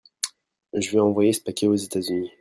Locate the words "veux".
0.89-0.99